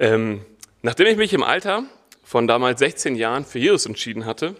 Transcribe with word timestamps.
Ähm, 0.00 0.46
nachdem 0.80 1.06
ich 1.08 1.18
mich 1.18 1.34
im 1.34 1.42
Alter 1.42 1.84
von 2.24 2.48
damals 2.48 2.78
16 2.78 3.16
Jahren 3.16 3.44
für 3.44 3.58
Jesus 3.58 3.84
entschieden 3.84 4.24
hatte, 4.24 4.56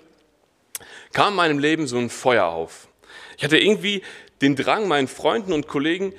kam 1.14 1.28
in 1.28 1.36
meinem 1.36 1.58
Leben 1.58 1.86
so 1.86 1.96
ein 1.96 2.10
Feuer 2.10 2.44
auf. 2.44 2.88
Ich 3.38 3.44
hatte 3.44 3.58
irgendwie 3.58 4.02
den 4.42 4.54
Drang, 4.54 4.86
meinen 4.86 5.08
Freunden 5.08 5.54
und 5.54 5.66
Kollegen 5.66 6.12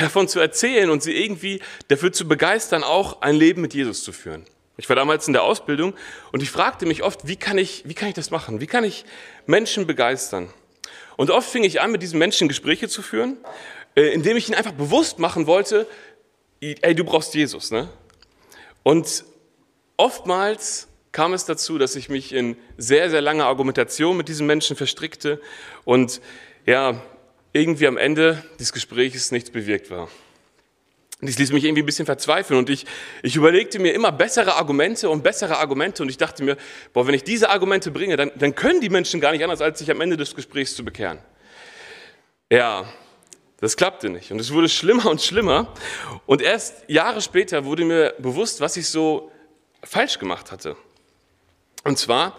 davon 0.00 0.26
zu 0.26 0.40
erzählen 0.40 0.88
und 0.88 1.02
sie 1.02 1.12
irgendwie 1.12 1.60
dafür 1.88 2.12
zu 2.12 2.26
begeistern, 2.26 2.82
auch 2.82 3.20
ein 3.20 3.36
Leben 3.36 3.60
mit 3.60 3.74
Jesus 3.74 4.02
zu 4.02 4.12
führen. 4.12 4.46
Ich 4.78 4.88
war 4.88 4.96
damals 4.96 5.26
in 5.26 5.34
der 5.34 5.42
Ausbildung 5.42 5.94
und 6.32 6.42
ich 6.42 6.50
fragte 6.50 6.86
mich 6.86 7.02
oft, 7.02 7.28
wie 7.28 7.36
kann 7.36 7.58
ich, 7.58 7.82
wie 7.86 7.94
kann 7.94 8.08
ich 8.08 8.14
das 8.14 8.30
machen? 8.30 8.60
Wie 8.62 8.66
kann 8.66 8.84
ich 8.84 9.04
Menschen 9.44 9.86
begeistern? 9.86 10.48
Und 11.18 11.30
oft 11.30 11.48
fing 11.48 11.62
ich 11.62 11.82
an, 11.82 11.92
mit 11.92 12.02
diesen 12.02 12.18
Menschen 12.18 12.48
Gespräche 12.48 12.88
zu 12.88 13.02
führen, 13.02 13.36
äh, 13.94 14.12
indem 14.12 14.38
ich 14.38 14.48
ihnen 14.48 14.56
einfach 14.56 14.72
bewusst 14.72 15.18
machen 15.18 15.46
wollte, 15.46 15.86
ey, 16.60 16.94
du 16.94 17.04
brauchst 17.04 17.34
Jesus. 17.34 17.70
Ne? 17.70 17.88
Und 18.86 19.24
oftmals 19.96 20.86
kam 21.10 21.32
es 21.32 21.44
dazu, 21.44 21.76
dass 21.76 21.96
ich 21.96 22.08
mich 22.08 22.32
in 22.32 22.56
sehr, 22.76 23.10
sehr 23.10 23.20
lange 23.20 23.44
Argumentation 23.44 24.16
mit 24.16 24.28
diesen 24.28 24.46
Menschen 24.46 24.76
verstrickte 24.76 25.40
und 25.84 26.20
ja, 26.66 27.02
irgendwie 27.52 27.88
am 27.88 27.96
Ende 27.96 28.44
des 28.60 28.72
Gesprächs 28.72 29.32
nichts 29.32 29.50
bewirkt 29.50 29.90
war. 29.90 30.08
Dies 31.20 31.36
ließ 31.36 31.50
mich 31.50 31.64
irgendwie 31.64 31.82
ein 31.82 31.86
bisschen 31.86 32.06
verzweifeln 32.06 32.60
und 32.60 32.70
ich, 32.70 32.86
ich 33.24 33.34
überlegte 33.34 33.80
mir 33.80 33.92
immer 33.92 34.12
bessere 34.12 34.54
Argumente 34.54 35.10
und 35.10 35.24
bessere 35.24 35.58
Argumente 35.58 36.04
und 36.04 36.08
ich 36.08 36.16
dachte 36.16 36.44
mir, 36.44 36.56
boah, 36.92 37.08
wenn 37.08 37.14
ich 37.14 37.24
diese 37.24 37.50
Argumente 37.50 37.90
bringe, 37.90 38.16
dann, 38.16 38.30
dann 38.36 38.54
können 38.54 38.80
die 38.80 38.88
Menschen 38.88 39.20
gar 39.20 39.32
nicht 39.32 39.42
anders, 39.42 39.62
als 39.62 39.80
sich 39.80 39.90
am 39.90 40.00
Ende 40.00 40.16
des 40.16 40.36
Gesprächs 40.36 40.76
zu 40.76 40.84
bekehren. 40.84 41.18
Ja, 42.52 42.88
das 43.58 43.76
klappte 43.76 44.10
nicht 44.10 44.32
und 44.32 44.40
es 44.40 44.52
wurde 44.52 44.68
schlimmer 44.68 45.10
und 45.10 45.22
schlimmer 45.22 45.72
und 46.26 46.42
erst 46.42 46.88
Jahre 46.88 47.20
später 47.20 47.64
wurde 47.64 47.84
mir 47.84 48.14
bewusst, 48.18 48.60
was 48.60 48.76
ich 48.76 48.88
so 48.88 49.30
falsch 49.82 50.18
gemacht 50.18 50.52
hatte. 50.52 50.76
Und 51.84 51.98
zwar 51.98 52.38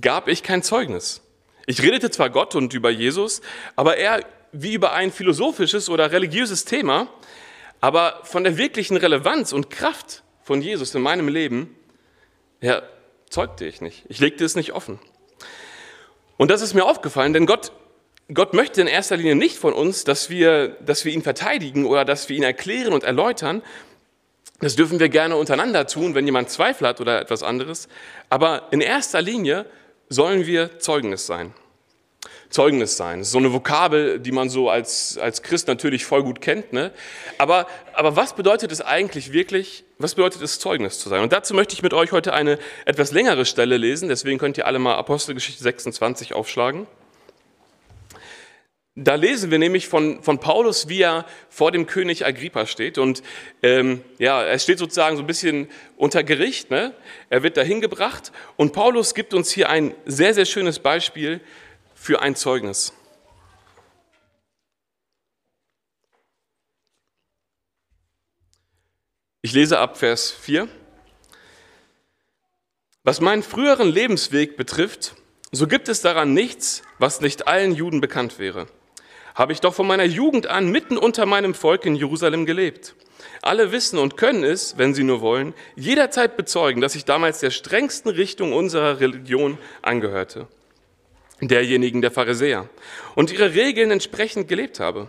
gab 0.00 0.28
ich 0.28 0.42
kein 0.42 0.62
Zeugnis. 0.62 1.22
Ich 1.66 1.82
redete 1.82 2.10
zwar 2.10 2.30
Gott 2.30 2.54
und 2.54 2.74
über 2.74 2.90
Jesus, 2.90 3.42
aber 3.76 3.96
eher 3.96 4.24
wie 4.52 4.74
über 4.74 4.92
ein 4.92 5.12
philosophisches 5.12 5.88
oder 5.88 6.12
religiöses 6.12 6.64
Thema, 6.64 7.08
aber 7.80 8.20
von 8.24 8.44
der 8.44 8.56
wirklichen 8.56 8.96
Relevanz 8.96 9.52
und 9.52 9.70
Kraft 9.70 10.22
von 10.42 10.62
Jesus 10.62 10.94
in 10.94 11.02
meinem 11.02 11.28
Leben, 11.28 11.76
ja, 12.60 12.82
zeugte 13.28 13.64
ich 13.66 13.80
nicht. 13.80 14.04
Ich 14.08 14.20
legte 14.20 14.44
es 14.44 14.54
nicht 14.54 14.72
offen. 14.72 14.98
Und 16.36 16.50
das 16.50 16.62
ist 16.62 16.74
mir 16.74 16.84
aufgefallen, 16.84 17.32
denn 17.32 17.46
Gott, 17.46 17.72
Gott 18.32 18.54
möchte 18.54 18.80
in 18.80 18.86
erster 18.86 19.16
Linie 19.16 19.34
nicht 19.34 19.58
von 19.58 19.74
uns, 19.74 20.04
dass 20.04 20.30
wir, 20.30 20.68
dass 20.80 21.04
wir 21.04 21.12
ihn 21.12 21.22
verteidigen 21.22 21.84
oder 21.84 22.06
dass 22.06 22.28
wir 22.28 22.36
ihn 22.36 22.42
erklären 22.42 22.94
und 22.94 23.04
erläutern, 23.04 23.62
das 24.60 24.76
dürfen 24.76 24.98
wir 24.98 25.10
gerne 25.10 25.36
untereinander 25.36 25.86
tun, 25.86 26.14
wenn 26.14 26.24
jemand 26.24 26.48
Zweifel 26.48 26.88
hat 26.88 27.00
oder 27.00 27.20
etwas 27.20 27.42
anderes. 27.42 27.88
Aber 28.30 28.68
in 28.70 28.80
erster 28.80 29.20
Linie 29.20 29.66
sollen 30.08 30.46
wir 30.46 30.78
Zeugnis 30.78 31.26
sein. 31.26 31.52
Zeugnis 32.48 32.96
sein. 32.96 33.18
Das 33.18 33.28
ist 33.28 33.32
so 33.32 33.38
eine 33.38 33.52
Vokabel, 33.52 34.20
die 34.20 34.32
man 34.32 34.48
so 34.48 34.70
als, 34.70 35.18
als 35.18 35.42
Christ 35.42 35.66
natürlich 35.66 36.06
voll 36.06 36.22
gut 36.22 36.40
kennt. 36.40 36.72
Ne? 36.72 36.92
Aber, 37.36 37.66
aber 37.92 38.16
was 38.16 38.34
bedeutet 38.34 38.72
es 38.72 38.80
eigentlich 38.80 39.32
wirklich, 39.32 39.84
was 39.98 40.14
bedeutet 40.14 40.40
es, 40.40 40.60
Zeugnis 40.60 40.98
zu 40.98 41.08
sein? 41.08 41.22
Und 41.22 41.32
dazu 41.32 41.52
möchte 41.52 41.74
ich 41.74 41.82
mit 41.82 41.92
euch 41.92 42.12
heute 42.12 42.32
eine 42.32 42.58
etwas 42.86 43.10
längere 43.10 43.44
Stelle 43.44 43.76
lesen. 43.76 44.08
Deswegen 44.08 44.38
könnt 44.38 44.56
ihr 44.56 44.66
alle 44.66 44.78
mal 44.78 44.94
Apostelgeschichte 44.94 45.62
26 45.62 46.32
aufschlagen. 46.32 46.86
Da 48.96 49.16
lesen 49.16 49.50
wir 49.50 49.58
nämlich 49.58 49.88
von, 49.88 50.22
von 50.22 50.38
Paulus, 50.38 50.88
wie 50.88 51.02
er 51.02 51.26
vor 51.48 51.72
dem 51.72 51.86
König 51.86 52.24
Agrippa 52.24 52.64
steht. 52.64 52.96
Und 52.96 53.24
ähm, 53.60 54.04
ja, 54.18 54.40
er 54.40 54.58
steht 54.60 54.78
sozusagen 54.78 55.16
so 55.16 55.24
ein 55.24 55.26
bisschen 55.26 55.68
unter 55.96 56.22
Gericht. 56.22 56.70
Ne? 56.70 56.94
Er 57.28 57.42
wird 57.42 57.56
dahin 57.56 57.80
gebracht. 57.80 58.30
Und 58.54 58.72
Paulus 58.72 59.14
gibt 59.14 59.34
uns 59.34 59.50
hier 59.50 59.68
ein 59.68 59.96
sehr, 60.06 60.32
sehr 60.32 60.44
schönes 60.44 60.78
Beispiel 60.78 61.40
für 61.96 62.22
ein 62.22 62.36
Zeugnis. 62.36 62.92
Ich 69.42 69.52
lese 69.52 69.80
ab 69.80 69.98
Vers 69.98 70.30
4. 70.30 70.68
Was 73.02 73.20
meinen 73.20 73.42
früheren 73.42 73.88
Lebensweg 73.88 74.56
betrifft, 74.56 75.16
so 75.50 75.66
gibt 75.66 75.88
es 75.88 76.00
daran 76.00 76.32
nichts, 76.32 76.82
was 77.00 77.20
nicht 77.20 77.48
allen 77.48 77.74
Juden 77.74 78.00
bekannt 78.00 78.38
wäre 78.38 78.68
habe 79.34 79.52
ich 79.52 79.60
doch 79.60 79.74
von 79.74 79.86
meiner 79.86 80.04
Jugend 80.04 80.46
an 80.46 80.70
mitten 80.70 80.96
unter 80.96 81.26
meinem 81.26 81.54
Volk 81.54 81.86
in 81.86 81.96
Jerusalem 81.96 82.46
gelebt. 82.46 82.94
Alle 83.42 83.72
wissen 83.72 83.98
und 83.98 84.16
können 84.16 84.44
es, 84.44 84.78
wenn 84.78 84.94
sie 84.94 85.04
nur 85.04 85.20
wollen, 85.20 85.54
jederzeit 85.76 86.36
bezeugen, 86.36 86.80
dass 86.80 86.94
ich 86.94 87.04
damals 87.04 87.40
der 87.40 87.50
strengsten 87.50 88.10
Richtung 88.10 88.52
unserer 88.52 89.00
Religion 89.00 89.58
angehörte, 89.82 90.46
derjenigen 91.40 92.00
der 92.00 92.10
Pharisäer, 92.10 92.68
und 93.14 93.32
ihre 93.32 93.54
Regeln 93.54 93.90
entsprechend 93.90 94.48
gelebt 94.48 94.80
habe. 94.80 95.08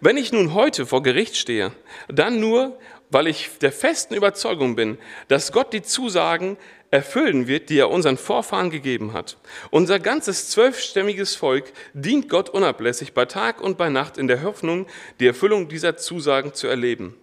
Wenn 0.00 0.16
ich 0.16 0.32
nun 0.32 0.54
heute 0.54 0.86
vor 0.86 1.02
Gericht 1.02 1.36
stehe, 1.36 1.72
dann 2.08 2.40
nur, 2.40 2.78
weil 3.10 3.26
ich 3.26 3.50
der 3.60 3.72
festen 3.72 4.14
Überzeugung 4.14 4.76
bin, 4.76 4.98
dass 5.28 5.52
Gott 5.52 5.72
die 5.72 5.82
Zusagen 5.82 6.56
erfüllen 6.90 7.46
wird, 7.46 7.70
die 7.70 7.78
er 7.78 7.90
unseren 7.90 8.16
Vorfahren 8.16 8.70
gegeben 8.70 9.12
hat. 9.12 9.36
Unser 9.70 9.98
ganzes 10.00 10.50
zwölfstämmiges 10.50 11.36
Volk 11.36 11.72
dient 11.94 12.28
Gott 12.28 12.48
unablässig 12.48 13.14
bei 13.14 13.26
Tag 13.26 13.60
und 13.60 13.78
bei 13.78 13.88
Nacht 13.88 14.18
in 14.18 14.26
der 14.26 14.42
Hoffnung, 14.42 14.86
die 15.20 15.26
Erfüllung 15.26 15.68
dieser 15.68 15.96
Zusagen 15.96 16.52
zu 16.52 16.66
erleben. 16.66 17.16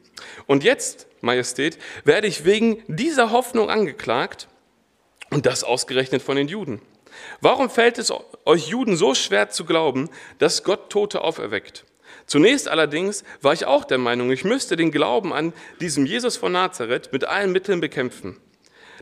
Und 0.46 0.64
jetzt, 0.64 1.08
Majestät, 1.22 1.78
werde 2.06 2.28
ich 2.28 2.46
wegen 2.46 2.82
dieser 2.88 3.32
Hoffnung 3.32 3.70
angeklagt 3.70 4.48
und 5.32 5.46
das 5.46 5.64
ausgerechnet 5.64 6.22
von 6.22 6.38
den 6.38 6.48
Juden. 6.48 6.82
Warum 7.42 7.70
fällt 7.70 7.98
es 7.98 8.14
euch 8.46 8.68
Juden 8.68 8.96
so 8.96 9.16
schwer 9.16 9.50
zu 9.50 9.66
glauben, 9.66 10.10
dass 10.40 10.64
Gott 10.64 10.90
Tote 10.90 11.22
auferweckt? 11.22 11.86
Zunächst 12.26 12.68
allerdings 12.68 13.24
war 13.42 13.54
ich 13.54 13.66
auch 13.66 13.86
der 13.86 13.98
Meinung, 13.98 14.32
ich 14.32 14.44
müsste 14.44 14.76
den 14.76 14.92
Glauben 14.92 15.34
an 15.34 15.54
diesem 15.80 16.06
Jesus 16.06 16.38
von 16.38 16.52
Nazareth 16.52 17.12
mit 17.12 17.26
allen 17.26 17.52
Mitteln 17.52 17.82
bekämpfen. 17.82 18.38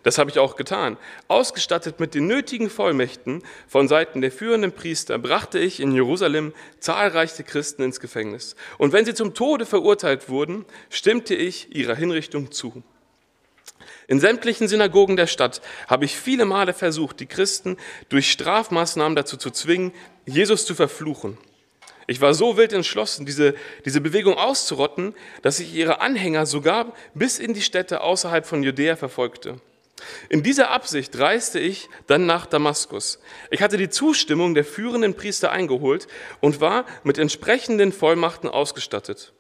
Das 0.06 0.20
habe 0.20 0.30
ich 0.30 0.38
auch 0.38 0.56
getan. 0.56 0.98
Ausgestattet 1.30 2.00
mit 2.00 2.14
den 2.14 2.28
nötigen 2.28 2.70
Vollmächten 2.70 3.42
von 3.68 3.88
Seiten 3.88 4.22
der 4.22 4.32
führenden 4.32 4.72
Priester 4.72 5.18
brachte 5.18 5.58
ich 5.58 5.80
in 5.80 5.92
Jerusalem 5.92 6.54
zahlreiche 6.80 7.44
Christen 7.44 7.82
ins 7.82 8.00
Gefängnis. 8.00 8.56
Und 8.78 8.94
wenn 8.94 9.04
sie 9.06 9.16
zum 9.16 9.34
Tode 9.34 9.66
verurteilt 9.66 10.30
wurden, 10.30 10.66
stimmte 10.92 11.34
ich 11.34 11.76
ihrer 11.76 11.96
Hinrichtung 11.96 12.52
zu. 12.52 12.84
In 14.08 14.20
sämtlichen 14.20 14.68
Synagogen 14.68 15.16
der 15.16 15.26
Stadt 15.26 15.64
habe 15.88 16.06
ich 16.06 16.16
viele 16.16 16.46
Male 16.46 16.76
versucht, 16.76 17.20
die 17.20 17.26
Christen 17.26 17.76
durch 18.10 18.32
Strafmaßnahmen 18.32 19.16
dazu 19.16 19.38
zu 19.38 19.50
zwingen, 19.50 19.92
Jesus 20.28 20.68
zu 20.68 20.76
verfluchen. 20.76 21.40
Ich 22.06 22.22
war 22.22 22.36
so 22.36 22.58
wild 22.58 22.74
entschlossen, 22.74 23.26
diese, 23.26 23.56
diese 23.86 24.02
Bewegung 24.02 24.36
auszurotten, 24.36 25.16
dass 25.42 25.60
ich 25.60 25.74
ihre 25.74 26.00
Anhänger 26.02 26.46
sogar 26.46 26.94
bis 27.16 27.40
in 27.40 27.56
die 27.56 27.64
Städte 27.64 28.02
außerhalb 28.02 28.46
von 28.46 28.62
Judäa 28.62 28.96
verfolgte. 28.96 29.60
In 30.30 30.44
dieser 30.44 30.72
Absicht 30.72 31.18
reiste 31.18 31.60
ich 31.60 31.90
dann 32.08 32.26
nach 32.26 32.46
Damaskus. 32.46 33.20
Ich 33.50 33.62
hatte 33.62 33.78
die 33.78 33.90
Zustimmung 33.90 34.54
der 34.54 34.66
führenden 34.66 35.16
Priester 35.16 35.52
eingeholt 35.52 36.08
und 36.42 36.60
war 36.60 36.86
mit 37.04 37.18
entsprechenden 37.18 37.94
Vollmachten 37.94 38.50
ausgestattet. 38.50 39.34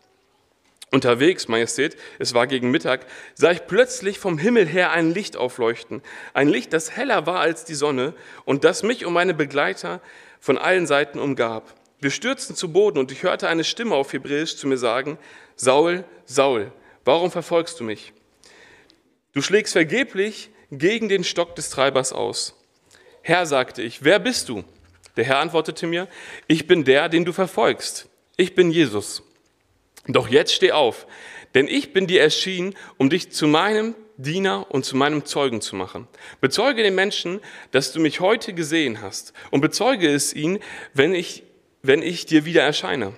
Unterwegs, 0.92 1.50
Majestät, 1.50 1.98
es 2.20 2.34
war 2.34 2.48
gegen 2.48 2.72
Mittag, 2.72 3.06
sah 3.34 3.52
ich 3.52 3.68
plötzlich 3.68 4.18
vom 4.18 4.38
Himmel 4.38 4.66
her 4.66 4.92
ein 4.92 5.14
Licht 5.14 5.36
aufleuchten. 5.36 6.02
Ein 6.34 6.48
Licht, 6.48 6.72
das 6.72 6.92
heller 6.92 7.26
war 7.26 7.40
als 7.40 7.66
die 7.66 7.74
Sonne 7.76 8.14
und 8.46 8.64
das 8.64 8.82
mich 8.82 9.06
und 9.06 9.12
meine 9.12 9.34
Begleiter 9.34 10.00
von 10.40 10.58
allen 10.58 10.88
Seiten 10.88 11.20
umgab. 11.20 11.74
Wir 12.00 12.12
stürzten 12.12 12.56
zu 12.56 12.72
Boden 12.72 13.00
und 13.00 13.12
ich 13.12 13.24
hörte 13.24 13.50
eine 13.50 13.64
Stimme 13.64 13.96
auf 13.96 14.14
Hebräisch 14.14 14.56
zu 14.56 14.68
mir 14.68 14.78
sagen, 14.78 15.18
Saul, 15.56 16.06
Saul, 16.26 16.72
warum 17.04 17.32
verfolgst 17.32 17.80
du 17.80 17.84
mich? 17.84 18.14
Du 19.36 19.42
schlägst 19.42 19.74
vergeblich 19.74 20.50
gegen 20.72 21.10
den 21.10 21.26
Stock 21.26 21.56
des 21.58 21.70
Treibers 21.70 22.14
aus. 22.14 22.56
Herr, 23.22 23.46
sagte 23.46 23.82
ich, 23.82 24.02
wer 24.02 24.18
bist 24.18 24.48
du? 24.48 24.64
Der 25.18 25.26
Herr 25.26 25.40
antwortete 25.40 25.88
mir, 25.88 26.08
ich 26.48 26.68
bin 26.68 26.86
der, 26.86 27.10
den 27.10 27.26
du 27.26 27.34
verfolgst. 27.34 28.08
Ich 28.38 28.56
bin 28.56 28.72
Jesus. 28.72 29.24
Doch 30.08 30.30
jetzt 30.30 30.54
steh 30.54 30.72
auf, 30.72 31.06
denn 31.54 31.68
ich 31.68 31.92
bin 31.92 32.08
dir 32.08 32.22
erschienen, 32.22 32.76
um 32.96 33.10
dich 33.10 33.30
zu 33.34 33.48
meinem 33.48 33.94
Diener 34.16 34.68
und 34.70 34.86
zu 34.86 34.96
meinem 34.96 35.26
Zeugen 35.26 35.60
zu 35.60 35.76
machen. 35.76 36.08
Bezeuge 36.40 36.82
den 36.82 36.96
Menschen, 36.96 37.42
dass 37.72 37.92
du 37.92 38.00
mich 38.00 38.22
heute 38.22 38.54
gesehen 38.54 39.02
hast 39.02 39.34
und 39.52 39.60
bezeuge 39.60 40.08
es 40.08 40.34
ihnen, 40.34 40.60
wenn 40.94 41.14
ich, 41.14 41.44
wenn 41.82 42.02
ich 42.02 42.26
dir 42.26 42.46
wieder 42.46 42.64
erscheine. 42.64 43.12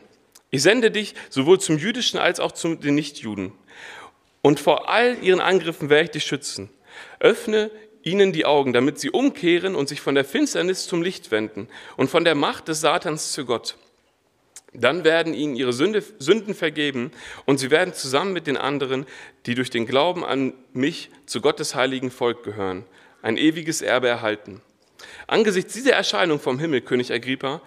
Ich 0.50 0.63
sende 0.63 0.89
dich 0.89 1.13
sowohl 1.30 1.59
zum 1.59 1.77
jüdischen 1.77 2.18
als 2.18 2.39
auch 2.39 2.53
zu 2.53 2.74
den 2.74 2.95
Nichtjuden. 2.95 3.51
Und 4.47 4.61
vor 4.61 4.88
all 4.88 5.21
ihren 5.21 5.41
Angriffen 5.41 5.89
werde 5.89 6.05
ich 6.05 6.11
dich 6.11 6.23
schützen. 6.23 6.69
Öffne 7.19 7.69
ihnen 8.01 8.31
die 8.31 8.45
Augen, 8.45 8.71
damit 8.71 8.97
sie 8.97 9.09
umkehren 9.09 9.75
und 9.75 9.89
sich 9.89 9.99
von 9.99 10.15
der 10.15 10.23
Finsternis 10.23 10.88
zum 10.88 11.01
Licht 11.01 11.31
wenden 11.31 11.67
und 11.97 12.09
von 12.09 12.23
der 12.23 12.33
Macht 12.33 12.69
des 12.69 12.79
Satans 12.79 13.33
zu 13.33 13.44
Gott. 13.44 13.75
Dann 14.71 15.03
werden 15.03 15.33
ihnen 15.33 15.57
ihre 15.57 15.73
Sünde, 15.73 16.01
Sünden 16.19 16.55
vergeben 16.55 17.11
und 17.44 17.57
sie 17.57 17.71
werden 17.71 17.94
zusammen 17.94 18.31
mit 18.31 18.47
den 18.47 18.55
anderen, 18.55 19.05
die 19.45 19.53
durch 19.53 19.69
den 19.69 19.85
Glauben 19.85 20.23
an 20.23 20.53
mich 20.71 21.09
zu 21.25 21.41
Gottes 21.41 21.75
heiligen 21.75 22.09
Volk 22.09 22.43
gehören, 22.43 22.85
ein 23.21 23.35
ewiges 23.35 23.81
Erbe 23.81 24.07
erhalten. 24.07 24.61
Angesichts 25.27 25.73
dieser 25.73 25.91
Erscheinung 25.91 26.39
vom 26.39 26.57
Himmel, 26.57 26.79
König 26.79 27.11
Agrippa, 27.11 27.61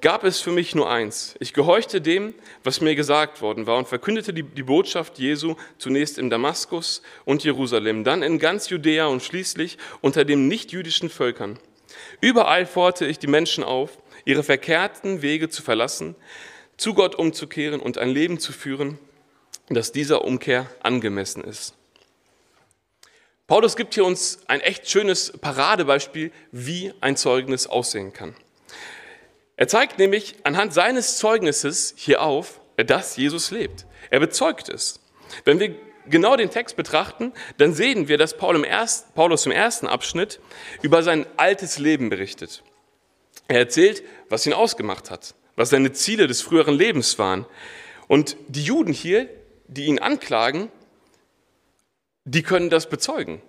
gab 0.00 0.24
es 0.24 0.40
für 0.40 0.52
mich 0.52 0.74
nur 0.74 0.90
eins. 0.90 1.34
Ich 1.40 1.52
gehorchte 1.52 2.00
dem, 2.00 2.34
was 2.64 2.80
mir 2.80 2.94
gesagt 2.94 3.40
worden 3.40 3.66
war 3.66 3.78
und 3.78 3.88
verkündete 3.88 4.32
die, 4.32 4.42
die, 4.42 4.62
Botschaft 4.62 5.18
Jesu 5.18 5.56
zunächst 5.78 6.18
in 6.18 6.30
Damaskus 6.30 7.02
und 7.24 7.44
Jerusalem, 7.44 8.04
dann 8.04 8.22
in 8.22 8.38
ganz 8.38 8.68
Judäa 8.68 9.06
und 9.06 9.22
schließlich 9.22 9.78
unter 10.00 10.24
den 10.24 10.48
nichtjüdischen 10.48 11.10
Völkern. 11.10 11.58
Überall 12.20 12.66
forderte 12.66 13.06
ich 13.06 13.18
die 13.18 13.26
Menschen 13.26 13.64
auf, 13.64 13.98
ihre 14.24 14.42
verkehrten 14.42 15.22
Wege 15.22 15.48
zu 15.48 15.62
verlassen, 15.62 16.14
zu 16.76 16.94
Gott 16.94 17.14
umzukehren 17.14 17.80
und 17.80 17.98
ein 17.98 18.10
Leben 18.10 18.38
zu 18.38 18.52
führen, 18.52 18.98
das 19.68 19.92
dieser 19.92 20.24
Umkehr 20.24 20.70
angemessen 20.80 21.42
ist. 21.42 21.74
Paulus 23.46 23.76
gibt 23.76 23.94
hier 23.94 24.04
uns 24.04 24.40
ein 24.46 24.60
echt 24.60 24.88
schönes 24.90 25.32
Paradebeispiel, 25.32 26.30
wie 26.52 26.92
ein 27.00 27.16
Zeugnis 27.16 27.66
aussehen 27.66 28.12
kann. 28.12 28.36
Er 29.58 29.66
zeigt 29.66 29.98
nämlich 29.98 30.36
anhand 30.44 30.72
seines 30.72 31.18
Zeugnisses 31.18 31.92
hier 31.96 32.22
auf, 32.22 32.60
dass 32.76 33.16
Jesus 33.16 33.50
lebt. 33.50 33.86
Er 34.08 34.20
bezeugt 34.20 34.68
es. 34.68 35.00
Wenn 35.44 35.58
wir 35.58 35.74
genau 36.06 36.36
den 36.36 36.50
Text 36.50 36.76
betrachten, 36.76 37.32
dann 37.56 37.74
sehen 37.74 38.06
wir, 38.06 38.18
dass 38.18 38.36
Paulus 38.36 39.46
im 39.46 39.52
ersten 39.52 39.88
Abschnitt 39.88 40.38
über 40.80 41.02
sein 41.02 41.26
altes 41.36 41.78
Leben 41.80 42.08
berichtet. 42.08 42.62
Er 43.48 43.58
erzählt, 43.58 44.04
was 44.28 44.46
ihn 44.46 44.52
ausgemacht 44.52 45.10
hat, 45.10 45.34
was 45.56 45.70
seine 45.70 45.90
Ziele 45.90 46.28
des 46.28 46.40
früheren 46.40 46.76
Lebens 46.76 47.18
waren. 47.18 47.44
Und 48.06 48.36
die 48.46 48.62
Juden 48.62 48.92
hier, 48.92 49.28
die 49.66 49.86
ihn 49.86 49.98
anklagen, 49.98 50.70
die 52.24 52.44
können 52.44 52.70
das 52.70 52.88
bezeugen. 52.88 53.42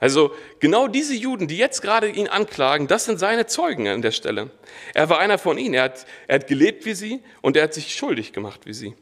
Also 0.00 0.32
genau 0.60 0.86
diese 0.86 1.14
Juden, 1.14 1.48
die 1.48 1.56
jetzt 1.56 1.82
gerade 1.82 2.08
ihn 2.08 2.28
anklagen, 2.28 2.86
das 2.86 3.04
sind 3.04 3.18
seine 3.18 3.46
Zeugen 3.46 3.88
an 3.88 4.02
der 4.02 4.12
Stelle. 4.12 4.50
Er 4.94 5.08
war 5.08 5.18
einer 5.18 5.38
von 5.38 5.58
ihnen. 5.58 5.74
Er 5.74 5.84
hat, 5.84 6.06
er 6.26 6.36
hat 6.36 6.46
gelebt 6.46 6.84
wie 6.84 6.94
sie 6.94 7.20
und 7.42 7.56
er 7.56 7.64
hat 7.64 7.74
sich 7.74 7.94
schuldig 7.94 8.32
gemacht 8.32 8.60
wie 8.64 8.74
sie. 8.74 8.94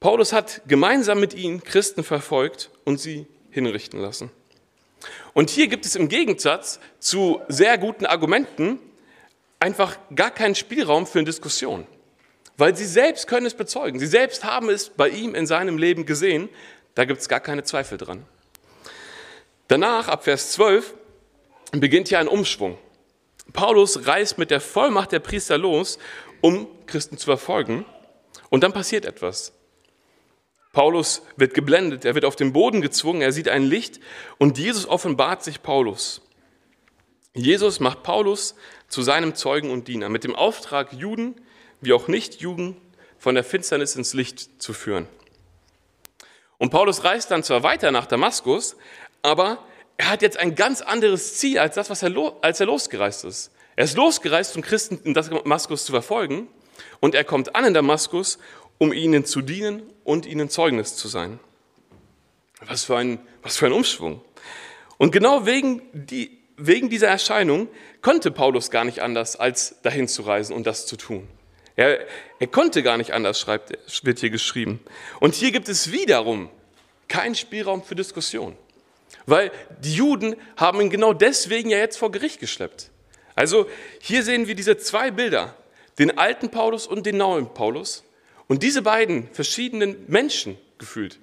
Paulus 0.00 0.32
hat 0.32 0.62
gemeinsam 0.66 1.20
mit 1.20 1.34
ihnen 1.34 1.62
Christen 1.62 2.04
verfolgt 2.04 2.70
und 2.84 2.98
sie 2.98 3.26
hinrichten 3.50 4.00
lassen. 4.00 4.30
Und 5.34 5.50
hier 5.50 5.68
gibt 5.68 5.84
es 5.84 5.96
im 5.96 6.08
Gegensatz 6.08 6.80
zu 6.98 7.40
sehr 7.48 7.78
guten 7.78 8.06
Argumenten 8.06 8.78
einfach 9.60 9.98
gar 10.14 10.30
keinen 10.30 10.54
Spielraum 10.54 11.06
für 11.06 11.18
eine 11.18 11.26
Diskussion. 11.26 11.86
Weil 12.56 12.76
sie 12.76 12.84
selbst 12.86 13.26
können 13.26 13.46
es 13.46 13.54
bezeugen. 13.54 13.98
Sie 13.98 14.06
selbst 14.06 14.44
haben 14.44 14.68
es 14.68 14.90
bei 14.90 15.08
ihm 15.08 15.34
in 15.34 15.46
seinem 15.46 15.76
Leben 15.76 16.06
gesehen. 16.06 16.48
Da 16.94 17.04
gibt 17.04 17.20
es 17.20 17.28
gar 17.28 17.40
keine 17.40 17.64
Zweifel 17.64 17.98
dran. 17.98 18.24
Danach, 19.68 20.08
ab 20.08 20.24
Vers 20.24 20.52
12, 20.52 20.94
beginnt 21.72 22.08
hier 22.08 22.18
ein 22.18 22.28
Umschwung. 22.28 22.78
Paulus 23.52 24.06
reist 24.06 24.38
mit 24.38 24.50
der 24.50 24.60
Vollmacht 24.60 25.12
der 25.12 25.20
Priester 25.20 25.58
los, 25.58 25.98
um 26.40 26.68
Christen 26.86 27.18
zu 27.18 27.26
verfolgen. 27.26 27.84
Und 28.50 28.62
dann 28.62 28.72
passiert 28.72 29.04
etwas. 29.04 29.52
Paulus 30.72 31.22
wird 31.36 31.54
geblendet, 31.54 32.04
er 32.04 32.14
wird 32.14 32.24
auf 32.24 32.36
den 32.36 32.52
Boden 32.52 32.82
gezwungen, 32.82 33.22
er 33.22 33.32
sieht 33.32 33.48
ein 33.48 33.62
Licht 33.62 34.00
und 34.38 34.58
Jesus 34.58 34.86
offenbart 34.86 35.44
sich 35.44 35.62
Paulus. 35.62 36.20
Jesus 37.32 37.80
macht 37.80 38.02
Paulus 38.02 38.56
zu 38.88 39.02
seinem 39.02 39.34
Zeugen 39.34 39.70
und 39.70 39.88
Diener 39.88 40.08
mit 40.08 40.24
dem 40.24 40.34
Auftrag, 40.34 40.92
Juden 40.92 41.40
wie 41.80 41.92
auch 41.92 42.08
Nichtjuden 42.08 42.76
von 43.18 43.34
der 43.34 43.44
Finsternis 43.44 43.94
ins 43.96 44.14
Licht 44.14 44.62
zu 44.62 44.72
führen. 44.72 45.08
Und 46.58 46.70
Paulus 46.70 47.04
reist 47.04 47.30
dann 47.30 47.42
zwar 47.42 47.62
weiter 47.62 47.90
nach 47.90 48.06
Damaskus, 48.06 48.76
aber 49.24 49.58
er 49.96 50.10
hat 50.10 50.22
jetzt 50.22 50.36
ein 50.36 50.54
ganz 50.54 50.82
anderes 50.82 51.38
Ziel 51.38 51.58
als 51.58 51.76
das, 51.76 51.88
was 51.88 52.02
er, 52.02 52.12
als 52.42 52.60
er 52.60 52.66
losgereist 52.66 53.24
ist. 53.24 53.50
Er 53.74 53.84
ist 53.84 53.96
losgereist, 53.96 54.54
um 54.54 54.62
Christen 54.62 55.00
in 55.02 55.14
Damaskus 55.14 55.84
zu 55.84 55.92
verfolgen, 55.92 56.46
und 57.00 57.14
er 57.14 57.24
kommt 57.24 57.54
an 57.54 57.64
in 57.64 57.74
Damaskus, 57.74 58.38
um 58.78 58.92
ihnen 58.92 59.24
zu 59.24 59.40
dienen 59.40 59.82
und 60.02 60.26
ihnen 60.26 60.48
Zeugnis 60.50 60.96
zu 60.96 61.08
sein. 61.08 61.38
Was 62.66 62.84
für 62.84 62.96
ein, 62.96 63.20
was 63.42 63.56
für 63.56 63.66
ein 63.66 63.72
Umschwung. 63.72 64.20
Und 64.98 65.12
genau 65.12 65.46
wegen, 65.46 65.82
die, 65.92 66.38
wegen 66.56 66.90
dieser 66.90 67.08
Erscheinung 67.08 67.68
konnte 68.02 68.30
Paulus 68.30 68.70
gar 68.70 68.84
nicht 68.84 69.00
anders, 69.00 69.36
als 69.36 69.80
dahin 69.82 70.08
zu 70.08 70.22
reisen 70.22 70.54
und 70.54 70.66
das 70.66 70.86
zu 70.86 70.96
tun. 70.96 71.28
Er, 71.76 72.00
er 72.38 72.46
konnte 72.48 72.82
gar 72.82 72.96
nicht 72.96 73.12
anders, 73.12 73.38
schreibt, 73.38 73.72
wird 74.04 74.18
hier 74.18 74.30
geschrieben. 74.30 74.80
Und 75.20 75.34
hier 75.34 75.52
gibt 75.52 75.68
es 75.68 75.92
wiederum 75.92 76.48
keinen 77.08 77.34
Spielraum 77.34 77.82
für 77.82 77.94
Diskussion. 77.94 78.56
Weil 79.26 79.50
die 79.82 79.94
Juden 79.94 80.36
haben 80.56 80.80
ihn 80.80 80.90
genau 80.90 81.12
deswegen 81.12 81.70
ja 81.70 81.78
jetzt 81.78 81.96
vor 81.96 82.10
Gericht 82.10 82.40
geschleppt. 82.40 82.90
Also 83.34 83.66
hier 84.00 84.22
sehen 84.22 84.46
wir 84.46 84.54
diese 84.54 84.76
zwei 84.76 85.10
Bilder, 85.10 85.56
den 85.98 86.18
alten 86.18 86.50
Paulus 86.50 86.86
und 86.86 87.06
den 87.06 87.16
neuen 87.16 87.52
Paulus. 87.52 88.04
Und 88.46 88.62
diese 88.62 88.82
beiden 88.82 89.28
verschiedenen 89.32 90.04
Menschen 90.06 90.58
gefühlt, 90.78 91.18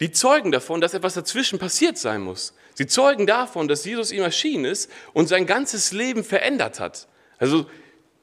die 0.00 0.10
zeugen 0.10 0.50
davon, 0.50 0.80
dass 0.80 0.94
etwas 0.94 1.14
dazwischen 1.14 1.58
passiert 1.58 1.98
sein 1.98 2.22
muss. 2.22 2.54
Sie 2.74 2.86
zeugen 2.86 3.26
davon, 3.26 3.68
dass 3.68 3.84
Jesus 3.84 4.10
ihm 4.10 4.22
erschienen 4.22 4.64
ist 4.64 4.90
und 5.12 5.28
sein 5.28 5.46
ganzes 5.46 5.92
Leben 5.92 6.24
verändert 6.24 6.80
hat. 6.80 7.06
Also 7.38 7.66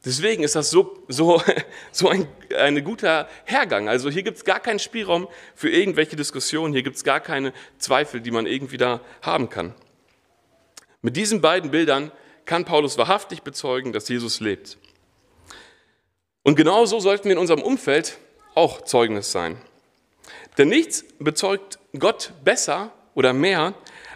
Deswegen 0.07 0.43
ist 0.43 0.55
das 0.55 0.69
so, 0.69 1.03
so, 1.09 1.41
so 1.91 2.07
ein, 2.07 2.29
ein 2.57 2.81
guter 2.81 3.27
Hergang. 3.43 3.89
Also 3.89 4.09
hier 4.09 4.23
gibt 4.23 4.37
es 4.37 4.45
gar 4.45 4.61
keinen 4.61 4.79
Spielraum 4.79 5.27
für 5.53 5.69
irgendwelche 5.69 6.15
Diskussionen, 6.15 6.73
hier 6.73 6.81
gibt 6.81 6.95
es 6.95 7.03
gar 7.03 7.19
keine 7.19 7.51
Zweifel, 7.77 8.21
die 8.21 8.31
man 8.31 8.45
irgendwie 8.45 8.77
da 8.77 9.01
haben 9.21 9.49
kann. 9.49 9.75
Mit 11.01 11.17
diesen 11.17 11.41
beiden 11.41 11.71
Bildern 11.71 12.13
kann 12.45 12.63
Paulus 12.63 12.97
wahrhaftig 12.97 13.43
bezeugen, 13.43 13.91
dass 13.91 14.07
Jesus 14.07 14.39
lebt. 14.39 14.77
Und 16.41 16.55
genauso 16.55 17.01
sollten 17.01 17.25
wir 17.25 17.33
in 17.33 17.37
unserem 17.37 17.61
Umfeld 17.61 18.17
auch 18.55 18.81
Zeugnis 18.85 19.33
sein. 19.33 19.57
Denn 20.57 20.69
nichts 20.69 21.03
bezeugt 21.19 21.79
Gott 21.99 22.31
besser 22.45 22.93
oder 23.13 23.33
mehr 23.33 23.73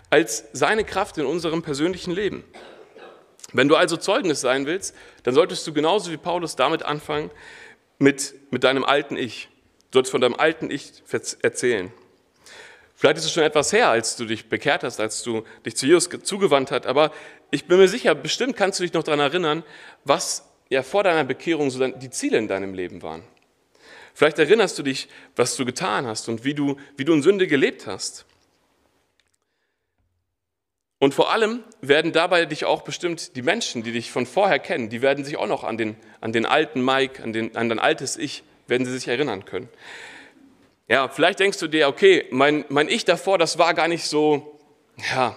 als 0.09 0.45
seine 0.53 0.85
Kraft 0.85 1.17
in 1.17 1.25
unserem 1.25 1.61
persönlichen 1.61 2.11
Leben. 2.11 2.45
Wenn 3.53 3.68
du 3.68 3.75
also 3.75 3.98
Zeugnis 3.98 4.42
sein 4.42 4.65
willst, 4.65 4.95
dann 5.24 5.33
solltest 5.33 5.65
du 5.68 5.74
genauso 5.74 6.12
wie 6.12 6.18
Paulus 6.18 6.56
damit 6.56 6.83
anfangen, 6.83 7.31
mit, 8.00 8.33
mit 8.51 8.63
deinem 8.63 8.83
alten 8.83 9.18
Ich. 9.18 9.50
Du 9.92 9.98
solltest 9.98 10.12
von 10.12 10.21
deinem 10.21 10.36
alten 10.36 10.71
Ich 10.71 11.03
erzählen. 11.42 11.92
Vielleicht 12.95 13.18
ist 13.18 13.25
es 13.25 13.31
schon 13.31 13.44
etwas 13.44 13.74
her, 13.74 13.89
als 13.89 14.15
du 14.15 14.25
dich 14.25 14.48
bekehrt 14.48 14.83
hast, 14.83 15.00
als 15.00 15.24
du 15.24 15.44
dich 15.65 15.75
zu 15.75 15.88
Jesus 15.88 16.08
zugewandt 16.24 16.72
hast, 16.72 16.86
aber 16.86 17.12
ich 17.50 17.65
bin 17.65 17.77
mir 17.77 17.88
sicher, 17.88 18.15
bestimmt 18.15 18.55
kannst 18.55 18.79
du 18.79 18.84
dich 18.84 18.93
noch 18.93 19.03
daran 19.03 19.20
erinnern, 19.20 19.63
was 20.05 20.48
ja 20.70 20.84
vor 20.84 21.03
deiner 21.03 21.24
Bekehrung 21.24 21.70
so 21.70 21.86
die 21.86 22.10
Ziele 22.10 22.38
in 22.38 22.48
deinem 22.48 22.74
Leben 22.74 23.01
waren. 23.01 23.24
Vielleicht 24.13 24.39
erinnerst 24.39 24.77
du 24.77 24.84
dich, 24.84 25.08
was 25.36 25.55
du 25.55 25.65
getan 25.65 26.05
hast 26.05 26.29
und 26.29 26.43
wie 26.43 26.53
du, 26.53 26.77
wie 26.96 27.05
du 27.05 27.13
in 27.13 27.22
Sünde 27.22 27.48
gelebt 27.48 27.88
hast. 27.88 28.25
Und 31.01 31.15
vor 31.15 31.31
allem 31.31 31.63
werden 31.81 32.12
dabei 32.12 32.46
dich 32.46 32.65
auch 32.65 32.84
bestimmt 32.84 33.36
die 33.36 33.41
Menschen, 33.41 33.81
die 33.81 33.91
dich 33.91 34.12
von 34.12 34.27
vorher 34.27 34.60
kennen, 34.60 34.89
die 34.89 35.01
werden 35.01 35.25
sich 35.25 35.36
auch 35.36 35.48
noch 35.48 35.63
an 35.63 35.75
den, 35.75 35.96
an 36.20 36.31
den 36.31 36.46
alten 36.46 36.86
Mike, 36.86 37.24
an, 37.24 37.34
den, 37.34 37.55
an 37.58 37.70
dein 37.70 37.79
altes 37.79 38.17
Ich, 38.17 38.43
werden 38.67 38.86
sie 38.86 38.93
sich 38.93 39.08
erinnern 39.08 39.43
können. 39.43 39.67
Ja, 40.88 41.10
vielleicht 41.10 41.39
denkst 41.39 41.58
du 41.58 41.67
dir, 41.67 41.88
okay, 41.88 42.27
mein, 42.29 42.65
mein 42.70 42.88
Ich 42.88 43.03
davor, 43.03 43.39
das 43.39 43.58
war 43.58 43.74
gar 43.74 43.88
nicht 43.88 44.05
so, 44.05 44.60
ja, 45.12 45.36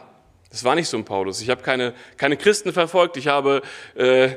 das 0.51 0.65
war 0.65 0.75
nicht 0.75 0.87
so 0.87 0.99
ein 0.99 1.07
Paulus. 1.07 1.41
Ich 1.41 1.49
habe 1.49 1.63
keine, 1.63 1.95
keine 2.19 2.37
Christen 2.37 2.75
verfolgt, 2.75 3.17
ich 3.17 3.29
habe, 3.29 3.63
äh, 3.95 4.37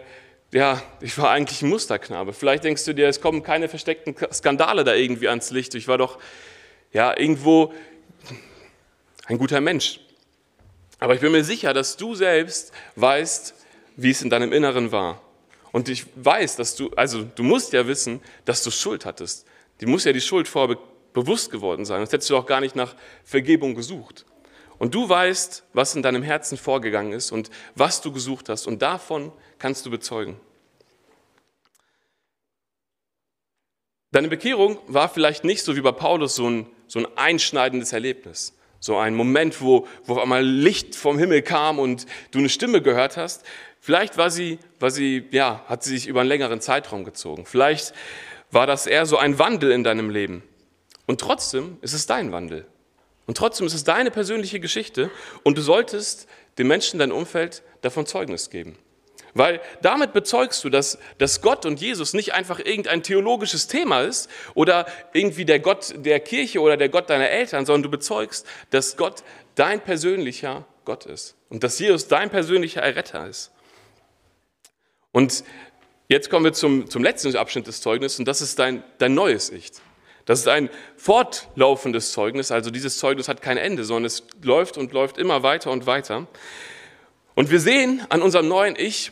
ja, 0.54 0.82
ich 1.02 1.18
war 1.18 1.32
eigentlich 1.32 1.62
ein 1.62 1.68
Musterknabe. 1.68 2.32
Vielleicht 2.32 2.64
denkst 2.64 2.86
du 2.86 2.94
dir, 2.94 3.10
es 3.10 3.20
kommen 3.20 3.44
keine 3.44 3.68
versteckten 3.68 4.16
Skandale 4.32 4.86
da 4.86 4.94
irgendwie 4.94 5.28
ans 5.28 5.52
Licht. 5.52 5.76
Ich 5.76 5.90
war 5.90 5.98
doch, 5.98 6.20
ja, 6.94 7.20
irgendwo 7.20 7.74
ein 9.26 9.38
guter 9.38 9.60
Mensch. 9.60 10.00
Aber 11.00 11.14
ich 11.14 11.22
bin 11.22 11.32
mir 11.32 11.44
sicher, 11.44 11.74
dass 11.74 11.98
du 11.98 12.16
selbst 12.16 12.72
weißt, 12.96 13.54
wie 13.98 14.12
es 14.12 14.22
in 14.22 14.30
deinem 14.30 14.52
Inneren 14.52 14.92
war. 14.92 15.22
Und 15.72 15.90
ich 15.90 16.06
weiß, 16.16 16.56
dass 16.56 16.76
du, 16.76 16.90
also 16.96 17.24
du 17.24 17.44
musst 17.44 17.74
ja 17.74 17.88
wissen, 17.88 18.22
dass 18.46 18.64
du 18.64 18.72
Schuld 18.72 19.06
hattest. 19.06 19.46
Die 19.80 19.86
muss 19.86 20.06
ja 20.06 20.14
die 20.14 20.22
Schuld 20.22 20.48
vorher 20.48 20.78
bewusst 21.14 21.52
geworden 21.52 21.86
sein. 21.86 22.00
Sonst 22.00 22.14
hättest 22.14 22.30
du 22.30 22.38
auch 22.38 22.46
gar 22.46 22.62
nicht 22.62 22.76
nach 22.76 22.96
Vergebung 23.24 23.76
gesucht. 23.76 24.26
Und 24.80 24.94
du 24.94 25.08
weißt, 25.08 25.64
was 25.74 25.96
in 25.96 26.04
deinem 26.04 26.24
Herzen 26.24 26.58
vorgegangen 26.58 27.12
ist 27.12 27.32
und 27.32 27.50
was 27.76 28.02
du 28.02 28.12
gesucht 28.12 28.50
hast. 28.50 28.68
Und 28.68 28.82
davon 28.82 29.32
kannst 29.60 29.86
du 29.86 29.92
bezeugen. 29.92 30.40
Deine 34.12 34.30
Bekehrung 34.30 34.80
war 34.88 35.10
vielleicht 35.10 35.44
nicht 35.44 35.64
so 35.64 35.76
wie 35.76 35.82
bei 35.82 35.92
Paulus 35.92 36.36
so 36.36 36.50
ein, 36.50 36.68
so 36.88 37.00
ein 37.00 37.08
einschneidendes 37.18 37.94
Erlebnis. 37.94 38.57
So 38.80 38.98
ein 38.98 39.16
Moment, 39.16 39.62
wo, 39.62 39.88
wo 40.06 40.14
auf 40.14 40.22
einmal 40.22 40.46
Licht 40.46 40.96
vom 40.96 41.18
Himmel 41.18 41.42
kam 41.42 41.80
und 41.80 42.06
du 42.32 42.40
eine 42.40 42.50
Stimme 42.50 42.82
gehört 42.82 43.18
hast. 43.18 43.44
Vielleicht 43.80 44.18
war 44.18 44.30
sie, 44.30 44.60
war 44.80 44.92
sie, 44.92 45.26
ja, 45.32 45.64
hat 45.68 45.84
sie 45.84 45.98
sich 45.98 46.08
über 46.08 46.22
einen 46.22 46.30
längeren 46.30 46.62
Zeitraum 46.62 47.04
gezogen. 47.04 47.46
Vielleicht 47.46 47.94
war 48.52 48.68
das 48.68 48.88
eher 48.88 49.06
so 49.06 49.18
ein 49.18 49.40
Wandel 49.40 49.72
in 49.72 49.84
deinem 49.84 50.10
Leben. 50.10 50.44
Und 51.06 51.22
trotzdem 51.22 51.78
ist 51.82 51.94
es 51.94 52.06
dein 52.06 52.32
Wandel. 52.32 52.68
Und 53.26 53.38
trotzdem 53.38 53.68
ist 53.68 53.74
es 53.74 53.84
deine 53.84 54.12
persönliche 54.12 54.60
Geschichte 54.60 55.12
und 55.44 55.58
du 55.58 55.62
solltest 55.62 56.28
den 56.58 56.68
Menschen 56.68 56.96
in 56.96 57.00
deinem 57.00 57.18
Umfeld 57.18 57.62
davon 57.82 58.06
Zeugnis 58.06 58.50
geben. 58.50 58.78
Weil 59.38 59.62
damit 59.82 60.14
bezeugst 60.14 60.64
du, 60.64 60.70
dass, 60.70 60.98
dass 61.20 61.42
Gott 61.42 61.66
und 61.66 61.80
Jesus 61.80 62.14
nicht 62.14 62.34
einfach 62.34 62.60
irgendein 62.60 63.04
theologisches 63.04 63.68
Thema 63.68 64.02
ist 64.02 64.30
oder 64.56 64.88
irgendwie 65.14 65.46
der 65.46 65.60
Gott 65.60 65.94
der 65.96 66.20
Kirche 66.20 66.60
oder 66.60 66.76
der 66.76 66.90
Gott 66.90 67.10
deiner 67.10 67.30
Eltern, 67.30 67.66
sondern 67.66 67.84
du 67.84 67.90
bezeugst, 67.90 68.48
dass 68.72 68.98
Gott 68.98 69.24
dein 69.56 69.82
persönlicher 69.82 70.66
Gott 70.86 71.06
ist 71.06 71.36
und 71.50 71.64
dass 71.64 71.78
Jesus 71.78 72.08
dein 72.08 72.30
persönlicher 72.30 72.82
Erretter 72.82 73.28
ist. 73.28 73.52
Und 75.12 75.44
jetzt 76.08 76.30
kommen 76.30 76.46
wir 76.46 76.54
zum, 76.54 76.90
zum 76.90 77.04
letzten 77.04 77.36
Abschnitt 77.36 77.68
des 77.68 77.82
Zeugnisses 77.82 78.20
und 78.20 78.28
das 78.28 78.42
ist 78.42 78.58
dein, 78.58 78.84
dein 78.98 79.14
neues 79.14 79.52
Ich. 79.52 79.72
Das 80.26 80.40
ist 80.40 80.48
ein 80.48 80.70
fortlaufendes 80.98 82.12
Zeugnis, 82.12 82.52
also 82.52 82.72
dieses 82.72 82.98
Zeugnis 82.98 83.28
hat 83.28 83.42
kein 83.42 83.58
Ende, 83.58 83.84
sondern 83.84 84.06
es 84.06 84.24
läuft 84.42 84.78
und 84.78 84.92
läuft 84.94 85.18
immer 85.18 85.44
weiter 85.44 85.72
und 85.72 85.86
weiter. 85.86 86.28
Und 87.36 87.52
wir 87.52 87.60
sehen 87.60 88.04
an 88.10 88.22
unserem 88.22 88.48
neuen 88.48 88.76
Ich 88.76 89.12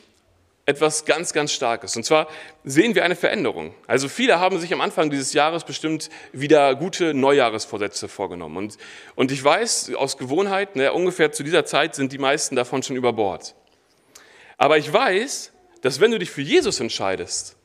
etwas 0.65 1.05
ganz, 1.05 1.31
ganz 1.31 1.51
Starkes. 1.51 1.95
Und 1.95 2.03
zwar 2.03 2.27
sehen 2.63 2.95
wir 2.95 3.03
eine 3.03 3.15
Veränderung. 3.15 3.75
Also 3.85 4.09
viele 4.09 4.39
haben 4.39 4.59
sich 4.59 4.73
am 4.73 4.81
Anfang 4.81 5.09
dieses 5.11 5.33
Jahres 5.33 5.63
bestimmt 5.63 6.09
wieder 6.33 6.75
gute 6.75 7.13
Neujahresvorsätze 7.13 8.07
vorgenommen. 8.07 8.57
Und, 8.57 8.77
und 9.13 9.31
ich 9.31 9.43
weiß 9.43 9.93
aus 9.95 10.17
Gewohnheit, 10.17 10.75
ne, 10.75 10.91
ungefähr 10.91 11.31
zu 11.31 11.43
dieser 11.43 11.65
Zeit 11.65 11.93
sind 11.93 12.11
die 12.11 12.17
meisten 12.17 12.55
davon 12.55 12.81
schon 12.81 12.95
über 12.95 13.13
Bord. 13.13 13.55
Aber 14.57 14.77
ich 14.77 14.91
weiß, 14.91 15.51
dass 15.81 15.99
wenn 15.99 16.11
du 16.11 16.17
dich 16.17 16.31
für 16.31 16.41
Jesus 16.41 16.79
entscheidest 16.79 17.57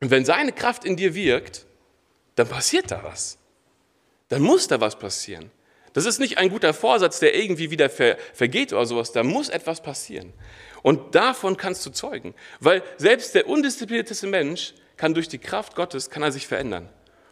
und 0.00 0.10
wenn 0.10 0.24
seine 0.24 0.52
Kraft 0.52 0.84
in 0.84 0.96
dir 0.96 1.14
wirkt, 1.14 1.66
dann 2.36 2.46
passiert 2.46 2.90
da 2.92 3.02
was. 3.02 3.36
Dann 4.28 4.42
muss 4.42 4.68
da 4.68 4.80
was 4.80 4.96
passieren. 4.96 5.50
Das 5.92 6.06
ist 6.06 6.20
nicht 6.20 6.38
ein 6.38 6.50
guter 6.50 6.72
Vorsatz, 6.72 7.18
der 7.18 7.34
irgendwie 7.34 7.72
wieder 7.72 7.90
ver 7.90 8.16
vergeht 8.32 8.72
oder 8.72 8.86
sowas. 8.86 9.10
Da 9.10 9.24
muss 9.24 9.48
etwas 9.48 9.82
passieren. 9.82 10.32
Und 10.82 11.14
davon 11.14 11.56
kannst 11.56 11.84
du 11.86 11.90
zeugen. 11.90 12.34
Weil 12.58 12.82
selbst 12.96 13.34
der 13.34 13.48
undisziplinierteste 13.48 14.26
Mensch 14.26 14.74
kann 14.96 15.14
durch 15.14 15.28
die 15.28 15.38
Kraft 15.38 15.76
Gottes, 15.76 16.10
kann 16.10 16.22
er 16.22 16.32
sich 16.32 16.46
verändern. 16.46 16.88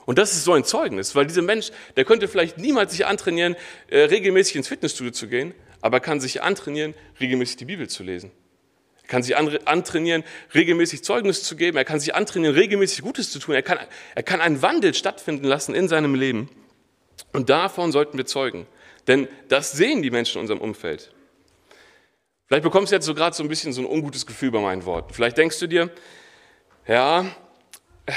Und 0.07 0.17
das 0.19 0.33
ist 0.33 0.45
so 0.45 0.55
ein 0.55 0.65
Zeugnis, 0.65 1.15
weil 1.15 1.27
dieser 1.27 1.43
Mensch, 1.43 1.71
der 1.97 2.07
könnte 2.07 2.29
vielleicht 2.29 2.57
niemals 2.57 2.93
sich 2.93 3.05
antrainieren, 3.05 3.57
äh, 3.89 4.01
regelmäßig 4.01 4.57
ins 4.57 4.69
Fitnessstudio 4.69 5.13
zu 5.13 5.29
gehen, 5.29 5.53
aber 5.83 6.01
kann 6.01 6.19
sich 6.19 6.43
antrainieren, 6.43 6.95
regelmäßig 7.21 7.57
die 7.59 7.67
Bibel 7.67 7.89
zu 7.89 8.03
lesen. 8.03 8.31
Er 9.03 9.09
kann 9.09 9.23
sich 9.23 9.37
antrainieren, 9.37 10.25
regelmäßig 10.55 11.05
Zeugnis 11.05 11.43
zu 11.43 11.57
geben. 11.57 11.77
Er 11.77 11.85
kann 11.85 12.01
sich 12.01 12.15
antrainieren, 12.15 12.55
regelmäßig 12.55 13.03
Gutes 13.03 13.31
zu 13.31 13.39
tun. 13.39 13.55
Er 13.55 13.63
kann, 13.63 13.79
er 14.15 14.23
kann 14.23 14.41
einen 14.41 14.63
Wandel 14.63 14.95
stattfinden 14.95 15.45
lassen 15.45 15.75
in 15.75 15.89
seinem 15.89 16.15
Leben. 16.15 16.49
Und 17.33 17.51
davon 17.51 17.93
sollten 17.93 18.19
wir 18.19 18.27
zeugen. 18.27 18.67
Denn 19.07 19.29
das 19.49 19.73
sehen 19.73 20.03
die 20.03 20.11
Menschen 20.11 20.37
in 20.37 20.41
unserem 20.43 20.61
Umfeld. 20.61 21.13
Vielleicht 22.49 22.65
bekommst 22.65 22.93
du 22.93 22.97
jetzt 22.97 23.05
so 23.05 23.15
gerade 23.15 23.37
so 23.37 23.43
ein 23.43 23.49
bisschen 23.49 23.75
so 23.75 23.83
ein 23.83 23.87
ungutes 23.87 24.25
Gefühl 24.25 24.51
bei 24.51 24.61
meinen 24.61 24.87
Worten. 24.87 25.13
Vielleicht 25.13 25.37
denkst 25.37 25.59
du 25.59 25.67
dir, 25.67 25.91
ja, 26.87 27.27
äh, 28.07 28.13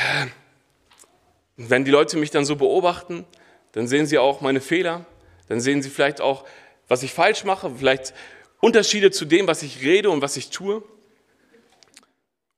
wenn 1.58 1.84
die 1.84 1.92
Leute 1.92 2.18
mich 2.18 2.32
dann 2.32 2.46
so 2.46 2.56
beobachten, 2.56 3.26
dann 3.74 3.88
sehen 3.88 4.06
sie 4.06 4.18
auch 4.18 4.40
meine 4.40 4.62
Fehler, 4.62 5.06
dann 5.50 5.60
sehen 5.60 5.82
sie 5.82 5.90
vielleicht 5.90 6.22
auch, 6.22 6.46
was 6.88 7.04
ich 7.04 7.12
falsch 7.12 7.44
mache, 7.44 7.72
vielleicht 7.78 8.14
Unterschiede 8.62 9.12
zu 9.12 9.26
dem, 9.26 9.48
was 9.48 9.64
ich 9.64 9.82
rede 9.82 10.10
und 10.10 10.22
was 10.22 10.38
ich 10.38 10.50
tue? 10.50 10.82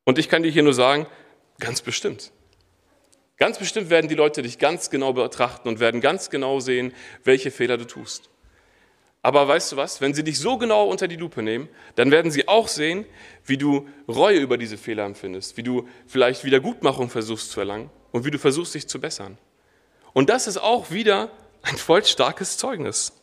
Und 0.04 0.20
ich 0.20 0.30
kann 0.30 0.44
dir 0.44 0.52
hier 0.52 0.64
nur 0.64 0.76
sagen, 0.76 1.08
ganz 1.60 1.82
bestimmt. 1.82 2.32
Ganz 3.38 3.58
bestimmt 3.58 3.90
werden 3.90 4.10
die 4.10 4.16
Leute 4.16 4.44
dich 4.44 4.60
ganz 4.60 4.92
genau 4.92 5.14
betrachten 5.14 5.68
und 5.68 5.80
werden 5.80 6.02
ganz 6.02 6.30
genau 6.30 6.60
sehen, 6.60 6.94
welche 7.24 7.50
Fehler 7.50 7.78
du 7.78 7.86
tust. 7.86 8.30
Aber 9.26 9.48
weißt 9.48 9.72
du 9.72 9.78
was, 9.78 10.02
wenn 10.02 10.14
sie 10.14 10.24
dich 10.24 10.38
so 10.38 10.58
genau 10.58 10.86
unter 10.86 11.08
die 11.08 11.16
Lupe 11.16 11.42
nehmen, 11.42 11.70
dann 11.96 12.12
werden 12.12 12.30
sie 12.30 12.50
auch 12.50 12.68
sehen, 12.68 13.06
wie 13.46 13.58
du 13.58 13.88
Reue 14.06 14.40
über 14.40 14.58
diese 14.58 14.78
Fehler 14.78 15.06
empfindest, 15.06 15.56
wie 15.56 15.64
du 15.64 15.88
vielleicht 16.06 16.44
Wiedergutmachung 16.44 17.10
versuchst 17.10 17.50
zu 17.52 17.62
erlangen 17.62 17.90
und 18.12 18.26
wie 18.26 18.32
du 18.32 18.38
versuchst, 18.38 18.76
dich 18.76 18.88
zu 18.88 19.00
bessern. 19.00 19.38
Und 20.12 20.30
das 20.30 20.46
ist 20.46 20.58
auch 20.58 20.92
wieder 20.92 21.32
ein 21.62 21.78
voll 21.78 22.04
starkes 22.04 22.58
Zeugnis. 22.58 23.14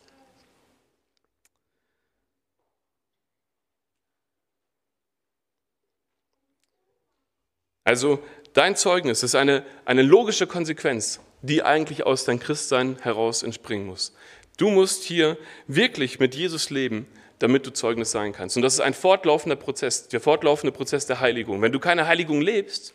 Also 7.83 8.23
dein 8.53 8.75
Zeugnis 8.75 9.21
ist 9.21 9.35
eine, 9.35 9.63
eine 9.85 10.01
logische 10.01 10.47
Konsequenz, 10.47 11.19
die 11.43 11.61
eigentlich 11.61 12.07
aus 12.07 12.25
deinem 12.25 12.39
Christsein 12.39 12.97
heraus 13.01 13.43
entspringen 13.43 13.85
muss. 13.85 14.13
Du 14.61 14.69
musst 14.69 15.03
hier 15.03 15.39
wirklich 15.65 16.19
mit 16.19 16.35
Jesus 16.35 16.69
leben, 16.69 17.07
damit 17.39 17.65
du 17.65 17.73
Zeugnis 17.73 18.11
sein 18.11 18.31
kannst. 18.31 18.55
Und 18.57 18.61
das 18.61 18.75
ist 18.75 18.79
ein 18.79 18.93
fortlaufender 18.93 19.55
Prozess, 19.55 20.07
der 20.07 20.21
fortlaufende 20.21 20.71
Prozess 20.71 21.07
der 21.07 21.19
Heiligung. 21.19 21.63
Wenn 21.63 21.71
du 21.71 21.79
keine 21.79 22.05
Heiligung 22.05 22.41
lebst, 22.41 22.93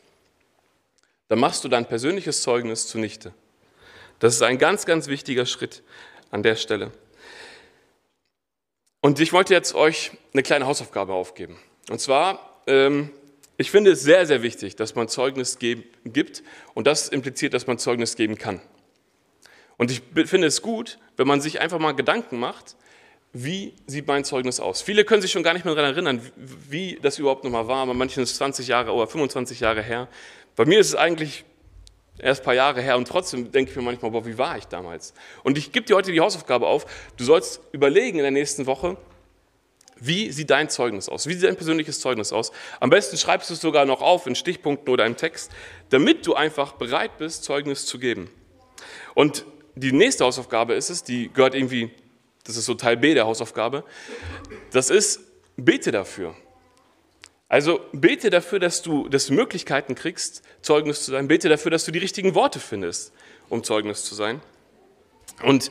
dann 1.27 1.41
machst 1.41 1.65
du 1.65 1.69
dein 1.69 1.85
persönliches 1.85 2.43
Zeugnis 2.43 2.87
zunichte. 2.87 3.35
Das 4.21 4.33
ist 4.33 4.43
ein 4.43 4.59
ganz, 4.59 4.87
ganz 4.87 5.09
wichtiger 5.09 5.45
Schritt 5.45 5.83
an 6.31 6.45
der 6.45 6.55
Stelle. 6.55 6.93
Und 9.01 9.19
ich 9.19 9.33
wollte 9.33 9.53
jetzt 9.53 9.75
euch 9.75 10.13
eine 10.35 10.45
kleine 10.45 10.67
Hausaufgabe 10.67 11.15
aufgeben. 11.15 11.59
Und 11.91 12.01
zwar 12.01 12.63
ähm, 12.69 13.11
ich 13.59 13.71
finde 13.71 13.93
es 13.93 14.03
sehr, 14.03 14.27
sehr 14.27 14.43
wichtig, 14.43 14.77
dass 14.77 14.95
man 14.95 15.09
Zeugnis 15.09 15.59
gibt 15.59 16.43
und 16.75 16.87
das 16.87 17.09
impliziert, 17.09 17.55
dass 17.55 17.67
man 17.67 17.79
Zeugnis 17.79 18.15
geben 18.15 18.37
kann. 18.37 18.61
Und 19.79 19.91
ich 19.91 20.03
finde 20.27 20.47
es 20.47 20.63
gut, 20.63 20.99
wenn 21.17 21.27
man 21.27 21.41
sich 21.41 21.61
einfach 21.61 21.79
mal 21.79 21.93
Gedanken 21.93 22.39
macht, 22.39 22.77
wie 23.33 23.75
sieht 23.87 24.07
mein 24.07 24.25
Zeugnis 24.25 24.61
aus? 24.61 24.81
Viele 24.81 25.05
können 25.05 25.21
sich 25.21 25.31
schon 25.31 25.43
gar 25.43 25.53
nicht 25.53 25.65
mehr 25.65 25.75
daran 25.75 25.93
erinnern, 25.93 26.23
wie 26.37 26.99
das 27.03 27.19
überhaupt 27.19 27.45
nochmal 27.45 27.69
war. 27.69 27.87
Bei 27.87 27.93
manchen 27.93 28.23
ist 28.23 28.31
es 28.31 28.37
20 28.39 28.69
Jahre 28.69 28.93
oder 28.93 29.07
25 29.07 29.61
Jahre 29.61 29.83
her. 29.83 30.09
Bei 30.55 30.65
mir 30.65 30.81
ist 30.81 30.89
es 30.89 30.95
eigentlich 30.95 31.45
erst 32.19 32.41
ein 32.41 32.45
paar 32.45 32.55
Jahre 32.55 32.81
her 32.81 32.97
und 32.97 33.07
trotzdem 33.07 33.53
denke 33.53 33.71
ich 33.71 33.77
mir 33.77 33.83
manchmal, 33.83 34.11
boah, 34.11 34.25
wie 34.25 34.39
war 34.39 34.57
ich 34.57 34.65
damals? 34.67 35.13
Und 35.43 35.59
ich 35.59 35.73
gebe 35.73 35.85
dir 35.85 35.97
heute 35.97 36.13
die 36.13 36.21
Hausaufgabe 36.21 36.67
auf, 36.67 36.87
du 37.19 37.25
sollst 37.25 37.61
überlegen 37.73 38.19
in 38.19 38.23
der 38.23 38.31
nächsten 38.31 38.65
Woche, 38.65 38.97
wie 39.99 40.31
sieht 40.31 40.51
dein 40.51 40.69
Zeugnis 40.69 41.09
aus? 41.09 41.27
Wie 41.27 41.35
sieht 41.35 41.45
dein 41.45 41.57
persönliches 41.57 42.01
Zeugnis 42.01 42.33
aus? 42.33 42.53
Am 42.81 42.91
besten 42.91 43.17
schreibst 43.17 43.49
du 43.49 43.55
es 43.55 43.61
sogar 43.61 43.87
noch 43.87 44.03
auf 44.03 44.27
in 44.27 44.35
Stichpunkten 44.35 44.93
oder 44.93 45.07
im 45.07 45.17
Text, 45.17 45.51
damit 45.89 46.27
du 46.27 46.35
einfach 46.35 46.73
bereit 46.73 47.17
bist, 47.19 47.45
Zeugnis 47.45 47.87
zu 47.87 47.99
geben. 47.99 48.31
Und 49.15 49.47
die 49.77 49.93
nächste 49.93 50.25
Hausaufgabe 50.25 50.75
ist 50.75 50.91
es, 50.91 51.05
die 51.05 51.31
gehört 51.33 51.55
irgendwie, 51.55 51.91
das 52.45 52.57
ist 52.57 52.65
so 52.65 52.75
Teil 52.75 52.97
B 52.97 53.15
der 53.15 53.27
Hausaufgabe, 53.27 53.85
das 54.73 54.91
ist, 54.91 55.21
bete 55.57 55.93
dafür. 55.93 56.35
Also 57.49 57.81
bete 57.93 58.31
dafür, 58.31 58.59
dass 58.59 58.83
du, 58.83 59.09
dass 59.09 59.27
du 59.27 59.35
Möglichkeiten 59.35 59.95
kriegst, 59.95 60.43
Zeugnis 60.63 61.05
zu 61.05 61.13
sein. 61.13 61.29
Bete 61.29 61.49
dafür, 61.49 61.71
dass 61.71 61.85
du 61.85 61.93
die 61.93 62.01
richtigen 62.01 62.35
Worte 62.35 62.59
findest, 62.59 63.13
um 63.49 63.63
Zeugnis 63.63 64.05
zu 64.05 64.17
sein. 64.17 64.41
Und 65.45 65.71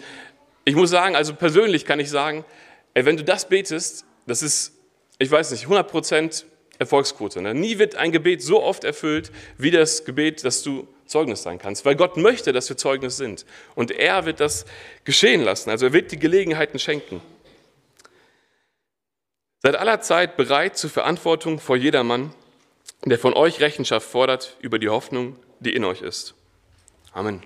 ich 0.64 0.76
muss 0.76 0.90
sagen, 0.90 1.16
also 1.16 1.36
persönlich 1.36 1.86
kann 1.86 2.00
ich 2.00 2.10
sagen, 2.10 2.46
ey, 2.94 3.06
wenn 3.06 3.18
du 3.18 3.24
das 3.24 3.50
betest, 3.50 4.06
das 4.26 4.42
ist, 4.42 4.74
ich 5.20 5.30
weiß 5.30 5.52
nicht, 5.52 5.66
100% 5.66 6.46
Erfolgsquote. 6.80 7.42
Ne? 7.42 7.54
Nie 7.54 7.78
wird 7.78 7.96
ein 7.96 8.12
Gebet 8.12 8.42
so 8.42 8.64
oft 8.64 8.84
erfüllt 8.84 9.32
wie 9.58 9.72
das 9.72 10.06
Gebet, 10.06 10.46
dass 10.46 10.64
du 10.64 10.88
Zeugnis 11.06 11.44
sein 11.44 11.60
kannst, 11.60 11.86
weil 11.86 11.96
Gott 11.96 12.18
möchte, 12.18 12.52
dass 12.52 12.70
wir 12.70 12.78
Zeugnis 12.78 13.18
sind. 13.18 13.46
Und 13.76 13.92
er 13.92 14.26
wird 14.26 14.40
das 14.40 14.66
geschehen 15.04 15.42
lassen. 15.42 15.70
Also 15.70 15.88
er 15.88 15.94
wird 15.94 16.12
die 16.12 16.20
Gelegenheiten 16.20 16.80
schenken. 16.80 17.22
Seid 19.62 19.76
aller 19.76 20.02
Zeit 20.02 20.38
bereit 20.38 20.78
zur 20.78 20.90
Verantwortung 20.90 21.60
vor 21.60 21.76
jedermann, 21.76 22.34
der 23.04 23.18
von 23.18 23.34
euch 23.34 23.62
Rechenschaft 23.62 24.08
fordert 24.08 24.58
über 24.60 24.80
die 24.80 24.90
Hoffnung, 24.90 25.38
die 25.60 25.76
in 25.76 25.84
euch 25.84 26.02
ist. 26.02 26.36
Amen. 27.14 27.42